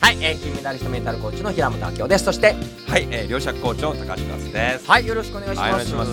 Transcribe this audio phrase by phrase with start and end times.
[0.00, 2.24] はい、えー、金メダリストメンタルコーチの平本明夫です。
[2.24, 2.54] そして
[2.86, 4.86] はい、えー、両者コーチの高橋康です。
[4.90, 6.10] はいよろしくお願いします,、はいお願いします。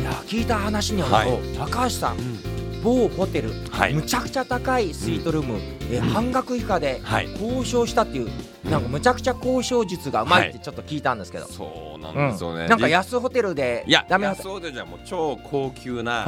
[0.00, 1.28] いや聞いた話によると、はい。
[1.58, 2.16] 高橋さん
[2.82, 3.94] 某ホテル、はい。
[3.94, 5.58] むちゃくちゃ高いスイートルーム、
[5.90, 7.30] えー半額以下ではい。
[7.32, 8.30] 交渉したっていう、
[8.70, 12.68] なんかむちゃくちゃ交渉術がうまいってちょっと聞いたんですけど、そうなうんですよね。
[12.68, 16.24] なんかや安ホテルでいやダメホテルじゃもう超高級な、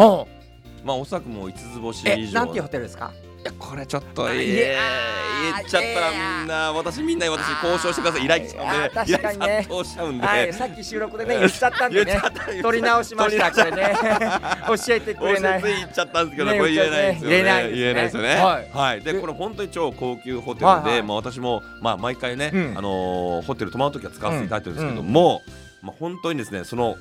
[0.84, 2.34] まあおそらくもう五つ星え以上。
[2.34, 3.12] なんていうホテルですか？
[3.35, 6.10] いやこれちょっといやー言っちゃったら
[6.40, 8.24] みんな私みんなに私交渉してください。
[8.24, 10.26] 依頼来ちゃうんで依頼殺到しちゃうんで。
[10.26, 12.20] はいさっき収録でね 言っちゃったんでね。
[12.62, 13.94] 取り直しましたこれね。
[14.66, 15.62] 教えてくれない。
[15.62, 17.36] 教えて言っちゃったんですけど、ねこれ言えないですよね。
[17.36, 17.78] 言えないですね。
[17.78, 18.28] 言えないですよね。
[18.34, 18.70] はい。
[18.72, 19.00] はい。
[19.02, 21.02] で、これ本当に超高級ホテルで、はいはい。
[21.02, 22.74] まあ私もまあ毎回ね、うん。
[22.76, 25.42] あのーホテル泊まるときは使わせていただいてるんですけども、
[25.82, 26.96] まあ本当にですね、その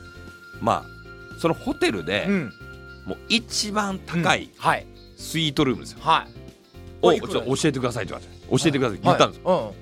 [0.62, 2.54] まあそのホテルで、うん。
[3.06, 6.00] もう一番高いはいスイートルームですよ。
[6.02, 6.46] はい。
[7.02, 9.74] をちょ教えてくださいって言われて、教えてくださいって言ったんですよ。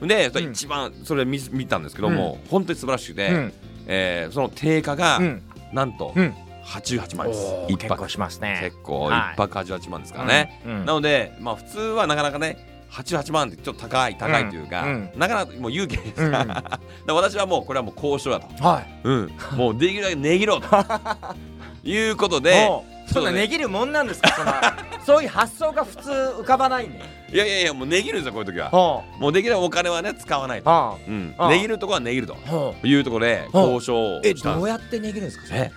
[0.00, 3.52] よで、一番それ見見たんですけども、本当に素晴らしくて、うん。
[3.86, 5.42] えーその定価が、うん。
[5.72, 6.34] なんとうん。
[6.64, 7.40] 88万です。
[7.68, 7.88] 一泊。
[7.88, 8.58] 結構しますね。
[8.62, 9.34] 結構はい。
[9.34, 10.62] 一泊88万ですからね。
[10.64, 10.72] うん。
[10.72, 10.86] うん。
[10.86, 15.10] なので、まあ、普通はなかなかね88万ってちょっと高い高いというか、うん。
[15.16, 19.00] なかなかもう勇気ですうんから、だから私はもうこれはもう交渉だと、はい。
[19.04, 20.68] うん、もうできるだけ値切ろうと。
[21.84, 22.68] いうことで
[23.12, 24.28] そんなね値切るもんなんですか？
[24.30, 28.70] そんな そういう発想が普通浮かばないねいやいやいやもう値切るんですよこういう時は。
[28.70, 30.90] はもうできるだけお金はね使わないと、あ。
[30.92, 31.34] はうん。
[31.38, 32.36] あ、値切るとこは値切ると
[32.84, 34.54] いうところで交渉をえした。
[34.54, 35.58] んどうやって値切るんですかそれ？
[35.60, 35.72] え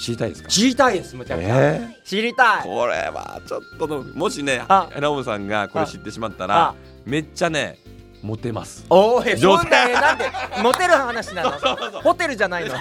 [0.00, 0.48] 知りたいですか？
[0.48, 1.54] 知りたいですむちゃくちゃ。
[1.60, 2.62] え知りたい。
[2.62, 4.88] これはちょっとのもしねあ。
[4.98, 6.46] ラムさんがこれ知ってしまったあ。
[6.46, 7.78] らめっちゃね
[8.22, 8.84] モテます。
[8.90, 10.30] おおへそんなえなんで
[10.62, 11.50] モテる話なの？
[12.02, 12.74] ホテルじゃないの？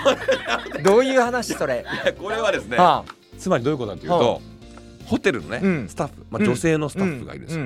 [0.83, 1.85] どういう話それ？
[2.21, 3.03] これはですねは
[3.37, 4.41] つまりどういうことかというと、
[5.05, 5.89] ホテルのね、うん。
[5.89, 7.65] スタッフ、まあ、うん女性のススタッフがいるんですよ、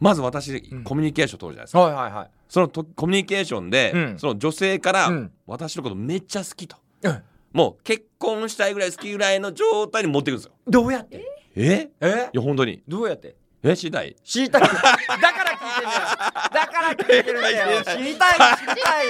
[0.00, 0.84] まず私、ん。
[0.84, 2.30] コミュニケーション取るじゃないですか、はいはいはい。
[2.48, 4.18] そのとコミュニケーションで、うん。
[4.18, 5.32] その女性から、うん。
[5.46, 6.76] 私のことめっちゃ好きと。
[7.02, 7.22] うん。
[7.52, 10.52] もう結婚したいぐらい好きぐらいの状態に持っていくんですよ。
[10.66, 11.24] どうやって？
[11.56, 11.90] え？
[12.00, 12.30] え？
[12.32, 12.82] いや本当に。
[12.86, 13.34] どうやって？
[13.62, 13.74] え？
[13.74, 14.14] 知りたい？
[14.22, 16.00] 知りたいだから聞いてんだよ。
[16.52, 17.82] だから聞いてるんだよ。
[17.82, 18.58] 知りたい。
[18.58, 19.06] 知りたい。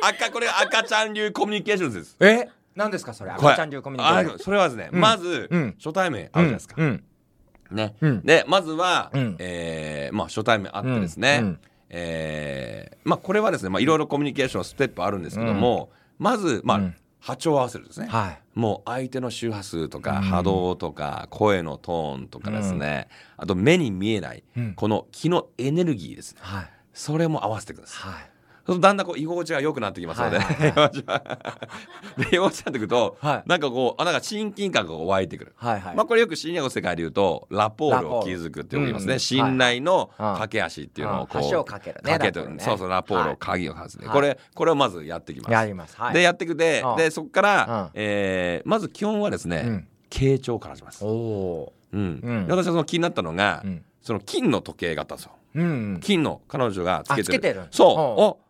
[0.00, 2.16] 高赤これ赤ちゃん流コミュニケーションです。
[2.20, 2.48] え？
[2.76, 3.30] 何ですかそれ？
[3.32, 4.34] 赤ちゃん流コミュニケーション。
[4.36, 5.00] あそれはですね、うん。
[5.00, 5.74] まず、うん。
[5.78, 7.04] 初対面あるじゃないですか、うん。
[7.70, 8.22] ね、うん。
[8.22, 9.36] でまずは、うん。
[9.38, 11.56] えーまあ、初対面あってですね、
[11.88, 16.94] えーまあ、これはですね、まあ、いろいろコミュニケーションステップあるんですけども、まず、まあうん。
[17.22, 18.40] 波長を合わせるですね、はい。
[18.54, 20.22] もう相手の周波数とかうん。
[20.22, 24.74] 波動とか声のトーンとかですね、あと目に見えないうん。
[24.74, 26.38] この気のエネルギーですね。
[26.42, 26.70] はい。
[26.94, 28.30] それも合わせていくんですはい
[28.70, 31.38] そだんだんこう居心地が良くなってきますので、はいはい居心地が
[32.16, 33.42] で居心地になってくると、はい。
[33.48, 35.54] なんかこうあなんか親近感が湧いてくる。
[35.56, 35.96] はいはい。
[35.96, 40.40] まあこれよく心理学の世界で言うとラポールを築くって言いますね、うん信頼のはい。
[40.40, 41.50] 架け橋っていうのをこう、うん。
[41.50, 42.56] 橋を架けるねかけてね。
[42.60, 43.36] そうそうラポールをはい。
[43.40, 44.14] 鍵を外すね、はい。
[44.14, 45.74] これこれをまずやっていきます。
[45.74, 45.96] ます。
[45.96, 46.14] はい。
[46.14, 46.96] でやっていくで、うん。
[46.96, 48.00] でそこから、うん。
[48.00, 49.88] えーまず基本はですね、うん。
[50.10, 51.04] 傾聴から始めます。
[51.04, 52.46] おおうん。
[52.48, 53.84] 私はその気になったのが、うん。
[54.00, 55.32] その金の時計があったんですよ。
[55.56, 56.00] うんうん。
[56.00, 57.22] 金の彼女がつけてる。
[57.22, 57.66] あつけてる。
[57.70, 58.49] そう、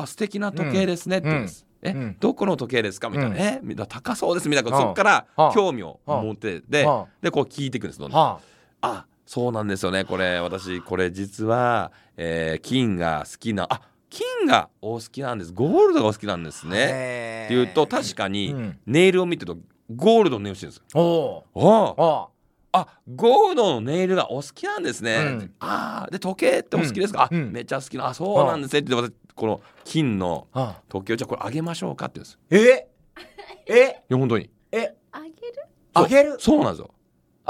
[0.00, 2.16] あ素敵な時計ですねって言うんです、え、うん。
[2.18, 3.10] どこの時計ですか？
[3.10, 3.36] みたいな、うん。
[3.38, 8.20] え高そうですみたいなうんそこからうん興味を持ってでうんでこう聞いていくんですどんどん。
[8.20, 8.40] は
[8.82, 9.06] あ。
[9.26, 10.40] そうなんですよねこれ。
[10.40, 15.52] 私これ実は、えー金が好きなあ金がお好きなんです。
[15.52, 18.78] ゴールドがお好きなんですあねねっていうと確かにうん。
[18.86, 19.60] ネイルを見てると
[19.94, 21.44] ゴールドのネイルしてるんですよ。
[21.54, 22.30] お
[22.70, 25.54] あゴールドのネイルがお好きなんですね、うん。
[25.58, 27.38] ああで時計ってお好きですか、うん。
[27.38, 27.48] うん。
[27.48, 28.80] あめっちゃ好きなあそうなんですね。
[28.80, 32.88] って私この金のあ時計をじゃあこれあげましょうかって言うんです。
[33.66, 33.72] え？
[33.72, 34.02] え？
[34.10, 34.50] いや本当に。
[34.72, 34.94] え？
[35.12, 35.32] あげる？
[35.94, 36.36] あげる？
[36.38, 36.90] そうなんですよ。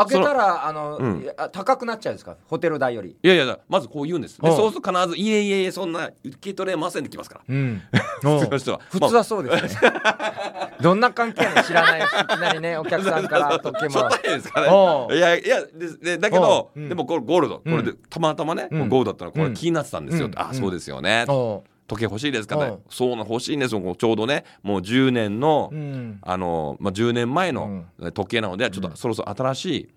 [0.01, 1.27] あげたらあの、うん。
[1.51, 2.37] 高くなっちゃうんですか？
[2.47, 3.17] ホテル代より。
[3.21, 4.41] いやいやまずこう言うんです。
[4.41, 4.57] でうん。
[4.57, 7.41] そうすると必ず「いえいえいえそんな受け取れません」ってきますから。
[7.49, 7.83] うん。
[8.21, 8.81] 普通の人は。
[8.91, 9.91] 普通はそうですね。
[10.81, 15.17] どんな関係の知らないいきなりねお客さんから時計もらですかね。
[15.17, 16.89] いやいやででだけど、うん。
[16.89, 17.57] でもこれゴールド。
[17.59, 19.51] これでたまたまね、ゴールドだったらこうん。
[19.53, 20.33] れ気になってたんですよ、うん。
[20.37, 22.65] あそうですよね、お時計欲しいですかね。
[22.67, 22.79] うん。
[22.91, 23.97] そうなの欲しいんですよ。
[23.97, 26.19] ちょうどねもう10年の、ううん。
[26.23, 29.89] あの、まあ、10年前の時計なので、ちょっとそろそろ新しい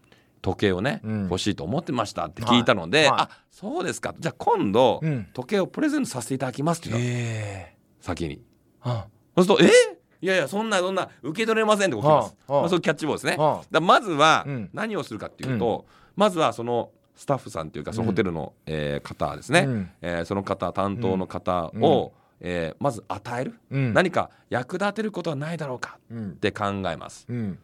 [0.42, 1.24] 時計をね、うん。
[1.24, 3.10] 欲しいと思ってましたって聞いたので、はい。
[3.10, 4.16] はいあそうですか。
[4.18, 5.28] じゃあ今度、うん。
[5.34, 7.66] 時計をプレゼントさせていただきますって言っ
[8.00, 8.42] 先に。
[8.82, 9.06] あ
[9.36, 9.98] そうすると「え？
[10.24, 14.70] いやいやそんなそんな受け取れません」ってこと言います、はあはあまあ、そういうキャッチボールですね、はあだまずはうん。
[14.74, 15.86] 何をするかっていうと、
[16.16, 19.90] まずはそのスタッフさんというかそのホテルの、えー方ですね、うん。
[20.02, 23.94] えーその方担当の方を、えーまず与える、うん。
[23.94, 26.30] 何か役立てることはないだろうかうん。
[26.32, 27.26] って考えます。
[27.30, 27.60] うん。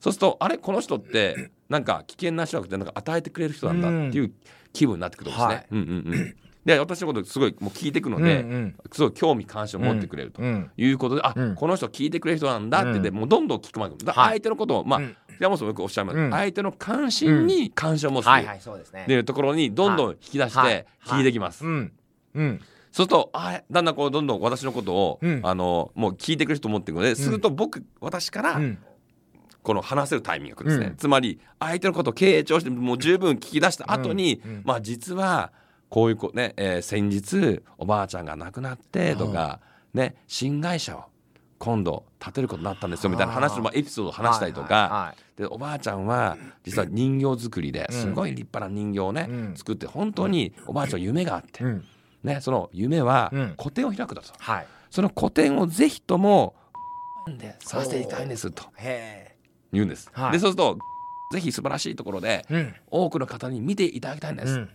[0.00, 4.32] そうするとあれこの人って なんか危険な人じゃなくてなんか与えてくれる人なんだっていう
[4.72, 5.54] 気分になってくるんですね。
[5.54, 5.66] はい。
[5.70, 6.36] うんうんうん。
[6.64, 8.74] で私のことすごいもう聞いてくので、うんうん。
[8.92, 10.42] すごい興味関心を持ってくれると。
[10.42, 10.70] うん。
[10.76, 11.54] いうことで、あ、うん。
[11.54, 13.14] この人聞いてくれる人なんだって言って、うん。
[13.16, 13.94] もうどんどん聞くまで。
[14.12, 16.30] 相手のことをまあ、うん山本さんもよくおっしゃいます、うん。
[16.30, 19.02] 相手の関心に関心を持つはいはいそうですね。
[19.04, 20.74] っていうところにどんどん引き出しはい。
[20.74, 21.92] て聞いてきます、うん。
[22.34, 22.58] うん。
[22.58, 25.40] そうするとあだんだんこうどんどん私のことを、うん。
[25.44, 28.78] あのもう聞いてくれる人思ってくるので、すると僕私からうん。
[29.62, 30.96] この話せるタイミングが来るんですね、うん。
[30.96, 34.50] つまり相手のことを傾聴してもう十分聞き出した後に、うん。
[34.50, 34.62] うん。
[34.64, 35.52] まあ実は
[35.88, 39.60] こういうこね、えー先日おばあちゃんが亡くなってとか、
[39.94, 41.04] ね新会社を
[41.58, 49.54] 今度建てることになったんですよみたいな話のまあエピソードを話したりとか、でおばあちゃんは実は人形作りですごい立派な人形をね、うん。
[49.56, 51.84] 作って本当におばあちゃんは夢があって、うん。
[52.22, 53.54] ね、その夢はうん。
[53.56, 54.66] 個展を開くだと、はい。
[54.90, 56.54] その個展をぜひとも
[57.38, 59.36] でさせていただきたいんですとへ
[59.72, 60.08] 言うんです。
[60.12, 60.78] はいでそうすると
[61.32, 62.46] ぜひ素晴らしいところで
[62.90, 64.52] 多くの方に見ていただきたいんです。
[64.52, 64.70] うん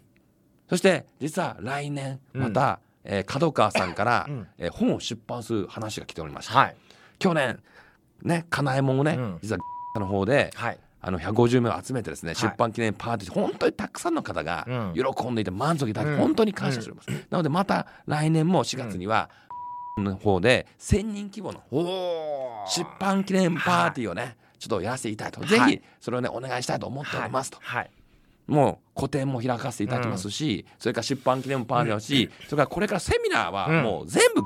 [0.69, 4.47] そして実は来年うんまた、えー角川さんから、うん。
[4.57, 6.53] えー本を出版する話が来ておりました。
[6.57, 6.75] はい。
[7.19, 7.59] 去年
[8.23, 9.39] ねかなえもんをね、うん。
[9.41, 9.59] 実は
[9.99, 10.79] の方ではい。
[11.05, 12.35] あの150名を集めてですね、い。
[12.35, 14.93] 出版記念パーティー本当にたくさんの方がうん。
[14.93, 16.17] 喜んでいて満足いただき、うん。
[16.19, 19.29] 本当に感謝しております、なのでまた来年も4月には、
[19.97, 21.61] の方で1000人規模の
[22.67, 27.91] 出版記念パーティーをね、ちょっとやらせていただいて、ぜひはいそれをねお願いしたいと思っておりますと、はい
[28.47, 33.83] もう個展も開かせていただきますし、それから出版記念パーティーだし、それからこれからセミナーはうん。
[33.83, 34.45] もう全部と。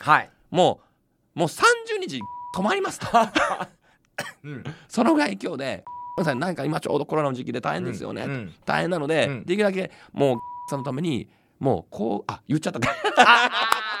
[0.00, 0.30] はい。
[0.50, 0.80] も
[1.34, 1.62] うもう30
[2.00, 2.20] 日
[2.54, 3.06] 止まりますと。
[4.44, 4.64] うん。
[4.88, 5.84] そのぐらい今日で
[6.16, 8.54] ごめんなさいなんか今ちょうどコロナの時期で大変ですよね、うん。
[8.64, 9.44] 大変なので、うん。
[9.44, 11.28] できるだけもうさんのために
[11.58, 12.80] もうこうあ言っちゃった。
[12.80, 12.88] か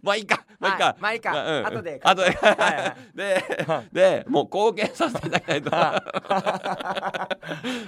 [0.02, 0.44] まあいいか。
[0.58, 1.30] まあいいか、はいまあいいか。
[1.32, 1.66] まうん。
[1.66, 3.16] 後で後で、はいはい。
[3.16, 3.88] ではい。
[3.92, 5.70] でもう貢献させていただきたいと。
[5.70, 7.30] は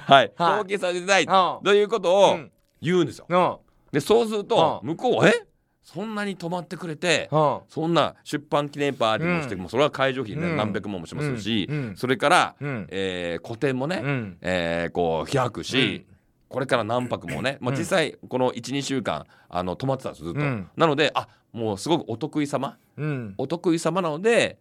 [0.08, 0.32] い、はい。
[0.38, 1.64] 貢献させていただきたいうん。
[1.64, 2.52] ということをうん。
[2.80, 3.26] 言うんですよ。
[3.28, 3.60] の
[3.92, 4.88] でそうするとうん。
[4.90, 5.46] 向こうはえ？
[5.84, 7.58] そんなに泊まってくれてうん。
[7.68, 9.60] そんな出版記念パーティーもして、うん。
[9.62, 10.56] もうそれは会場費ね、うん。
[10.56, 11.76] 何百万もしますし、うん。
[11.76, 11.96] うん。
[11.96, 12.86] それから、うん。
[12.90, 14.38] えー個展もね、うん。
[14.42, 16.06] えーこう開くし、
[16.48, 20.68] これから何泊もね、まあ、うん実際この12週間あの泊まってたんですずっと、うん。
[20.76, 22.76] なのであもうすごくお得意様？
[22.96, 23.34] うん。
[23.38, 24.58] お得意様なので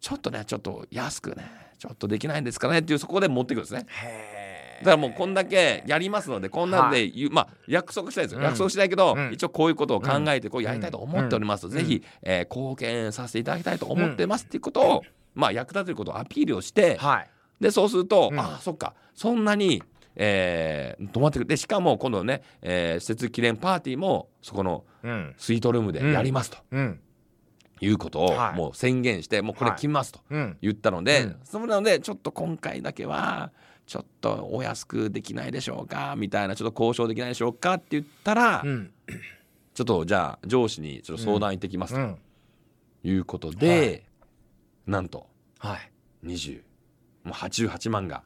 [0.00, 3.86] ちょっとねちょっと安くねちょっとできないんですかねっていうそこで持ってくるんですね。
[3.88, 8.44] へだからもうこんだけやりますのでこんなんでまあ約束したいですよ、うん。
[8.44, 9.32] 約束したいけど、うん。
[9.32, 11.72] 一応こういうことを考えてこうやりたいと思っております、うん。
[11.72, 15.02] ぜひ、えー貢献させていただきたいと思ってますっていうことを、
[15.34, 17.30] まあ役立てることをアピールをして、はい。
[17.60, 18.38] でそうすると、うん。
[18.38, 18.94] ああそっか。
[19.14, 19.82] そんなに、
[20.20, 21.46] えー泊まってくる。
[21.46, 25.34] でしかも今度ね、えー施設記念パーティーもそこのうん。
[25.38, 26.58] スイートルームでやりますと。
[26.72, 27.00] うん。
[27.80, 28.56] いうことをはい。
[28.56, 30.20] もう宣言してもうこれはい決めますと。
[30.28, 30.58] うん。
[30.60, 31.36] 言ったので、うん。
[31.44, 33.52] それなのでちょっと今回だけは
[33.86, 38.90] ちょっとお安くできないでしょうかみたいなちょっと交渉できないでしょうかって言ったら、うん。
[39.74, 42.00] ちょっとじゃあ上司にちょっと相談行ってきますと。
[42.00, 42.16] うん。
[43.04, 44.02] いうことで、はい。
[44.90, 45.28] なんと
[45.60, 45.92] はい。
[46.26, 46.62] 20
[47.22, 48.24] もう88万が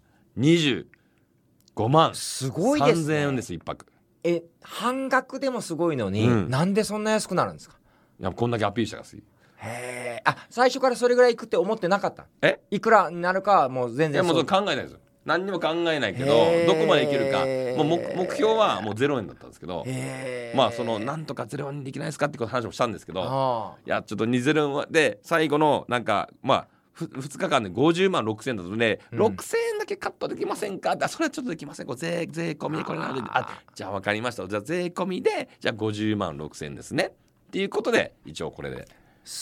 [1.76, 2.14] 25万。
[2.14, 3.14] すごいですね。
[3.16, 3.86] 3000円です一泊。
[4.24, 6.50] え半額でもすごいのに、うん。
[6.50, 7.76] なんでそんな安くなるんですか？
[8.20, 9.22] いやこんだけアピールしたからすい。
[9.56, 12.26] へえあ最初からそれぐらいいくって思ってなかった？
[12.42, 12.60] え？
[12.70, 14.46] いくらになるかはもう全然いやもうそう。
[14.46, 14.98] 考えないですよ。
[15.24, 16.66] 何にも考えないけどへー。
[16.66, 17.38] どこまでいけるか。
[17.38, 28.70] もう目目標はもう0円だったんですけどへえまあそのなんとか0円にできないですかってこと話もしたんですけどあいやちょっと2ゼロで最後のなんかまあふ2日間で50万6000円だと。
[28.70, 29.18] ね、うん。
[29.20, 30.92] 6000円だけカットできませんか？
[30.92, 31.87] ってあそれはちょっとできません。
[31.87, 33.22] これ税税込みでこれなので。
[33.30, 34.46] あじゃあ分かりました。
[34.46, 37.12] じゃあ税込みでじゃあ50万6000円ですね。
[37.49, 38.87] っていうことで一応これで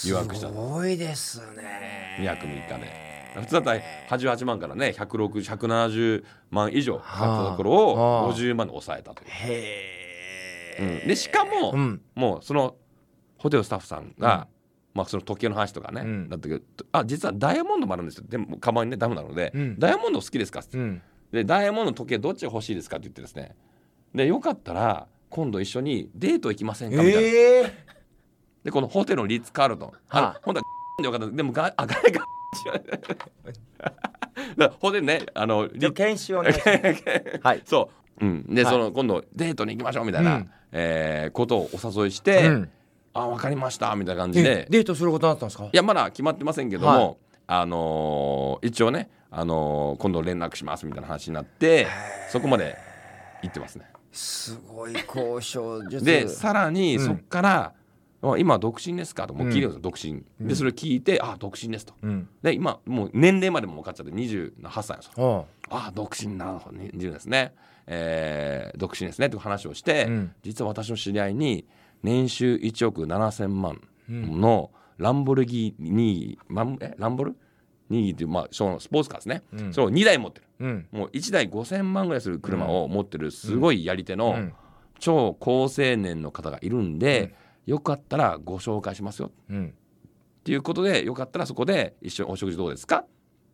[0.07, 0.49] 予約した。
[0.49, 2.19] すごいですね。
[2.21, 3.11] 2泊3日で。
[3.37, 8.26] 普通だったら88万からね160170万以上かかったところはあ。
[8.26, 11.09] を50万で抑えたという、へえ、うん。
[11.09, 12.02] でしかも、うん。
[12.16, 12.75] もうその
[13.38, 14.49] ホテルスタッフさんが、
[14.94, 16.28] まあその時計の話とかね、うん。
[16.28, 18.25] だったけどあ実はダイヤモンドもあるんですよ。
[18.28, 19.78] でもカバンにねダメなので、うん。
[19.78, 20.78] ダイヤモンド好きですか?」って。
[20.78, 21.02] うん。
[21.32, 23.54] でダイヤモンドの時計どっちが欲しいですか?」って言ってですね。
[24.14, 27.90] でよかったら今度一緒にデート行きませんかみたいな、ええ
[28.64, 30.64] でこのホテルのリッツ・カールトン、はい本当は
[30.99, 32.26] でよかったでもがあが だか
[34.56, 37.62] らホテルねあの研修お願いしますはい。
[37.64, 38.73] そう、うん、で、はい。
[38.73, 40.50] その今度デートに行きましょうみたいな、うん。
[40.73, 42.70] えーことをお誘いして、うん
[43.14, 45.64] あ分かりましたみたいな感じえでデートすることになったんですか？
[45.64, 51.87] いやまだ決まってませんけども、あのー一応ね、あのー今度連絡しますみたいな話になって
[52.31, 52.76] そこまで
[53.43, 53.87] 行ってますね。
[54.12, 57.73] すごい交渉術でさらにうんそっから
[58.23, 60.11] 「あ今独身ですか?」ともう聞いてるんですよ、独身。
[60.40, 61.95] うんでそれ聞いて「あ独身です」と。
[62.02, 64.52] うんで今もう年齢までも分かっちゃって28
[64.83, 65.47] 歳なんですよ。
[65.71, 67.55] あ独身なの20ですね。
[67.87, 71.67] えー独身ですねって話をして、うん実は私の知り合いに
[72.02, 74.40] 年収1億7,000万うん。
[74.40, 77.37] のランボルギーニマンえランボル？
[77.88, 79.73] ニーっていう、まあ、そのスポーツカーですね、うん。
[79.73, 80.47] それを2台持ってる。
[80.61, 80.87] うん。
[80.92, 84.52] もう1台5,000万ぐらいする車を持ってるすごいやり手のうん。
[84.99, 89.33] 超好青年の方がいるんで、よかったらご紹介しますよ。
[89.49, 89.75] うん。
[90.40, 92.97] っていうことでよかったらそこで一緒にお食事どうですか？
[92.99, 93.07] っ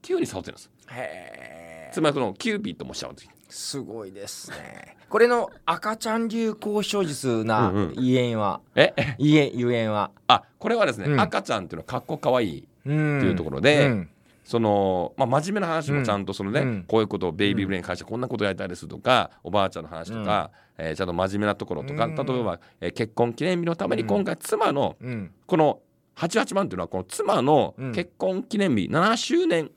[0.03, 0.71] ていうふうに誘ってるんです。
[0.91, 1.66] へえ
[1.97, 4.99] つまりそのキューピッドもしちゃうんですすごいですね。
[5.09, 7.95] これの赤ちゃん流交渉術なうんうん。
[8.05, 8.61] ゆえんは。
[8.75, 8.93] え？
[9.19, 10.11] ゆえゆえんは。
[10.27, 11.19] あこれはですね、うん。
[11.19, 13.19] 赤ちゃんっていうのはかっこかわいいうん。
[13.19, 14.11] っていうところでうん。
[14.45, 16.85] その、まあ、真面目な話もちゃんとそのね、うん。
[16.87, 22.15] こういうことをベイビーブレインに関してこんなことやりたいですとか、おばあちゃんの話とか、えーちゃんと真面目なところとか、うん。
[22.15, 25.31] 例えば、えー結婚記念日のために今回妻のうん。
[25.47, 25.79] この
[26.17, 27.93] 88万っていうのはこの妻のうん。
[27.93, 29.71] 結婚記念日7周年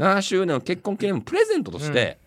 [0.00, 2.18] 7周年の結婚記念日プレゼントとして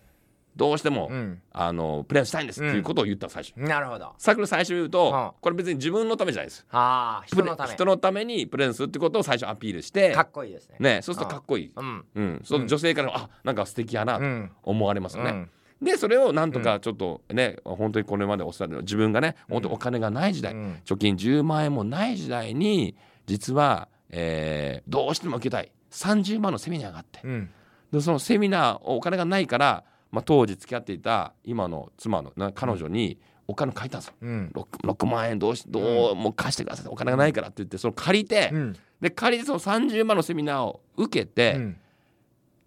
[0.56, 1.42] どうしても、うん。
[1.52, 3.58] あのプレゼントしたいんですっていうことを言ったの最初。
[3.58, 4.12] なるほど。
[4.18, 5.34] さっきの最初言うと、はあ。
[5.40, 6.64] これ別に自分のためじゃないです。
[6.70, 7.72] あ人のため。
[7.72, 10.76] 人のためにプレゼントするってことを最初アピールしてかっこいいですね。
[10.78, 11.72] ね、そうするとかっこいい。
[11.74, 12.04] うん。
[12.14, 14.50] うん、その女性からもあなんか素敵やなとうん。
[14.62, 15.30] 思われますよね。
[15.30, 15.50] うん。
[15.84, 20.80] でそれをなんとかちょっとね、本当にこれまでおっしゃる自分がね本当にお金がない時代、うん。
[20.84, 25.72] 貯金10万円もない時代に実は、えーどうしても受けたい。
[25.90, 27.20] 30万のセミナーがあって。
[27.24, 27.50] うん
[27.94, 34.14] でそのセミナーお金がないから、まあ、当時付き合っていた今の妻のな彼女にお金借りたんですよ。
[34.20, 34.50] うん。
[34.54, 36.86] 6, 6万円どうしどうもう貸してください。
[36.88, 38.76] お金がないからって言ってその借りて、うん。
[39.00, 41.76] で借りてその30万のセミナーを受けて、うん。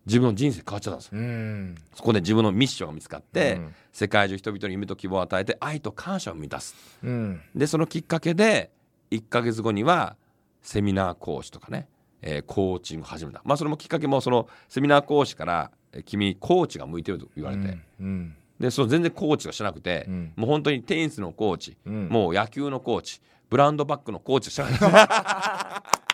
[0.06, 1.20] 自分の人生変わっちゃったんですよ。
[1.20, 1.76] うん。
[1.94, 3.76] そこで自分のミッションが見つかって、うん。
[3.92, 6.76] 世界中人々に夢と希望を与えて愛と感謝を満たす。
[7.04, 7.42] うん。
[7.56, 8.72] でそのきっかけで
[9.12, 10.16] 1ヶ月後には
[10.62, 11.88] セミナー講師とかね、
[12.22, 13.42] えーコーチングを始めた。
[13.44, 20.34] まあそれもきっかけもそのセミナー講師からえー君コーチが向いてると言われて、うんでその全然コーチがしなくて、うん。
[20.36, 22.10] もう本当にテニスのコーチ、うん。
[22.10, 25.84] もう野球のコーチブランドバッグのコーチしなかった。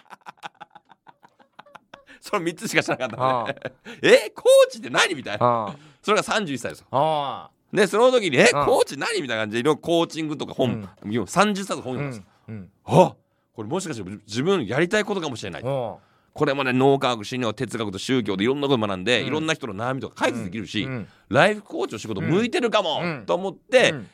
[2.20, 3.72] その3つしかしなかったあので
[4.26, 5.68] えコーチって何みたいな。
[5.70, 5.76] あ。
[6.02, 6.88] それが31歳ですよ。
[6.92, 7.50] あ。
[7.72, 8.66] でその時に「えうん。
[8.66, 12.72] コーチ何?」みたいな感じでいろいろコーチングとか本、30冊本読んですよ、うん。
[12.86, 13.16] あ
[13.54, 16.00] これもしかして自分やりたいことかもしれない、お
[16.34, 19.28] これまで脳科学心理学哲学と宗教でいろんなこと学んで、うん。
[19.28, 21.08] いろんな人の悩みとか解決できるし、うん。
[21.30, 23.26] ライフコーチの仕事向いてるかも、うん。
[23.26, 24.08] と思って、うん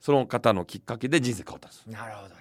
[0.00, 2.34] その方のきっかけで人生変わったんですなるほどね。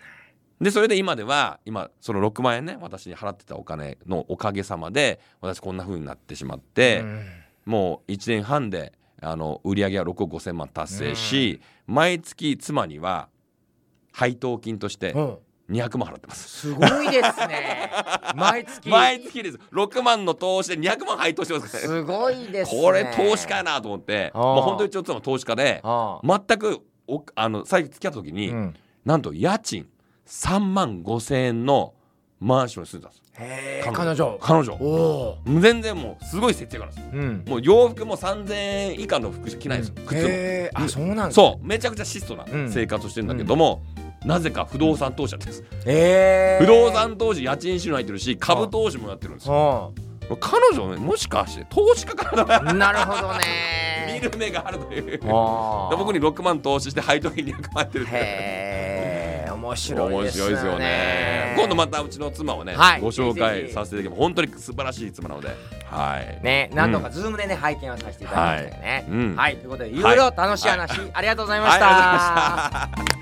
[0.61, 7.25] でそれで今では今その6万円ね私に払ってたお金のおかげさまで私こんな風になってしまって、うん。
[7.65, 13.27] もう1年半であの売り上げは6億5,000万達成し、毎月妻には
[14.13, 15.37] 配当金としてうん
[15.69, 16.49] 200万払ってます。
[16.49, 17.91] すごいですね。
[18.35, 18.89] 毎月。
[18.89, 19.59] 毎月です。
[19.71, 21.83] 6万の投資で200万配当してますから。
[21.83, 22.81] ねすごいですね。
[22.81, 24.31] これ投資家やなと思って。
[24.33, 25.81] もう本当にちょっとの投資家で
[26.23, 28.75] 全くおあの最近付き合った時に、うん。
[29.05, 29.87] なんと家賃
[30.27, 31.93] 3万5千円の
[32.39, 33.29] マンションに住んでたんです。
[33.85, 34.37] 彼彼女。
[34.41, 35.37] 彼女。
[35.61, 37.09] 全然もうすごい節約なんですよ。
[37.13, 37.45] うん。
[37.47, 40.71] もう洋服も3000円以下の服しか着ないんですよ、靴もへえ。
[40.73, 41.65] あそうなんだそう。
[41.65, 42.69] めちゃくちゃ質素なうん。
[42.69, 43.81] 生活をしてるんだけども、
[44.25, 45.89] なぜか不動産投資やってるんです。
[45.89, 49.93] へえ不動産投資家賃収入入ってるし株投資もやってるんですよ。
[50.31, 52.73] お彼女ねもしかして投資家かな？
[52.73, 53.33] なるほど
[54.05, 55.19] 見ねる目があるという。
[55.21, 58.09] 僕に6万投資して配当金200万入ってるへ
[59.47, 60.43] え面白い面ですね。
[60.43, 61.55] 白いですよね。
[61.57, 63.01] 今度またうちの妻をね、はい。
[63.01, 64.19] ご紹介させていただきます。
[64.21, 65.49] 本当に素晴らしい妻なので。
[65.85, 66.43] はい。
[66.43, 69.05] ね何度かズームでね拝見をさせていただきましたよね。
[69.07, 69.17] はい。
[69.17, 69.35] うん。
[69.35, 69.57] はい。
[69.57, 73.18] ということでいろいろ楽しい話ありがとうございましはいありがとうございまたした